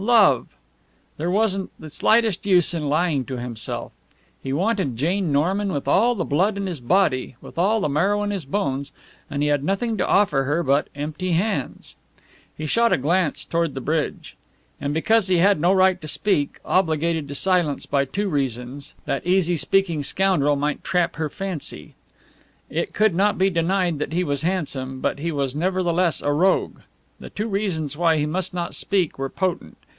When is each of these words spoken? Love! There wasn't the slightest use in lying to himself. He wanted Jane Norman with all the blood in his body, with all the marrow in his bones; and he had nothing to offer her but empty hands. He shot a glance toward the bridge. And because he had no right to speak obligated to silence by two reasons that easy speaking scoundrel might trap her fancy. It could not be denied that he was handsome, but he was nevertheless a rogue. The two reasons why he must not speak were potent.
Love! 0.01 0.47
There 1.17 1.29
wasn't 1.29 1.69
the 1.79 1.87
slightest 1.87 2.43
use 2.47 2.73
in 2.73 2.89
lying 2.89 3.23
to 3.25 3.37
himself. 3.37 3.91
He 4.41 4.51
wanted 4.51 4.97
Jane 4.97 5.31
Norman 5.31 5.71
with 5.71 5.87
all 5.87 6.15
the 6.15 6.25
blood 6.25 6.57
in 6.57 6.65
his 6.65 6.79
body, 6.79 7.35
with 7.39 7.55
all 7.59 7.79
the 7.81 7.87
marrow 7.87 8.23
in 8.23 8.31
his 8.31 8.43
bones; 8.45 8.91
and 9.29 9.43
he 9.43 9.49
had 9.49 9.63
nothing 9.63 9.97
to 9.97 10.07
offer 10.07 10.45
her 10.45 10.63
but 10.63 10.87
empty 10.95 11.33
hands. 11.33 11.95
He 12.57 12.65
shot 12.65 12.91
a 12.91 12.97
glance 12.97 13.45
toward 13.45 13.75
the 13.75 13.79
bridge. 13.79 14.35
And 14.81 14.91
because 14.91 15.27
he 15.27 15.37
had 15.37 15.61
no 15.61 15.71
right 15.71 16.01
to 16.01 16.07
speak 16.07 16.59
obligated 16.65 17.27
to 17.27 17.35
silence 17.35 17.85
by 17.85 18.05
two 18.05 18.27
reasons 18.27 18.95
that 19.05 19.23
easy 19.27 19.55
speaking 19.55 20.01
scoundrel 20.01 20.55
might 20.55 20.83
trap 20.83 21.17
her 21.17 21.29
fancy. 21.29 21.93
It 22.71 22.91
could 22.93 23.13
not 23.13 23.37
be 23.37 23.51
denied 23.51 23.99
that 23.99 24.13
he 24.13 24.23
was 24.23 24.41
handsome, 24.41 24.99
but 24.99 25.19
he 25.19 25.31
was 25.31 25.55
nevertheless 25.55 26.23
a 26.23 26.31
rogue. 26.33 26.79
The 27.19 27.29
two 27.29 27.47
reasons 27.47 27.95
why 27.95 28.17
he 28.17 28.25
must 28.25 28.51
not 28.51 28.73
speak 28.73 29.19
were 29.19 29.29
potent. 29.29 29.77